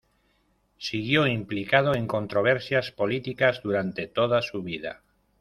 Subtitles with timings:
[0.79, 5.03] Siguió implicado en controversias políticas durante toda su vida.